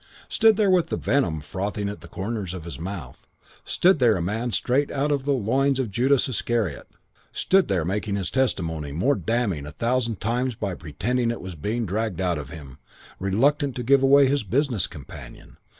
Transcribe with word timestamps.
Stood 0.29 0.57
there 0.57 0.67
with 0.71 0.87
the 0.87 0.97
venom 0.97 1.41
frothing 1.41 1.87
at 1.87 2.01
the 2.01 2.07
corners 2.07 2.55
of 2.55 2.65
his 2.65 2.79
mouth, 2.79 3.27
stood 3.63 3.99
there 3.99 4.15
a 4.15 4.19
man 4.23 4.49
straight 4.51 4.89
out 4.89 5.11
of 5.11 5.25
the 5.25 5.31
loins 5.31 5.77
of 5.79 5.91
Judas 5.91 6.27
Iscariot, 6.27 6.87
stood 7.31 7.67
there 7.67 7.85
making 7.85 8.15
his 8.15 8.31
testimony 8.31 8.91
more 8.91 9.13
damning 9.13 9.67
a 9.67 9.71
thousand 9.73 10.19
times 10.19 10.55
by 10.55 10.73
pretending 10.73 11.29
it 11.29 11.39
was 11.39 11.53
being 11.53 11.85
dragged 11.85 12.19
out 12.19 12.39
of 12.39 12.49
him, 12.49 12.79
reluctant 13.19 13.75
to 13.75 13.83
give 13.83 14.01
away 14.01 14.25
his 14.25 14.41
business 14.41 14.87
companion. 14.87 15.57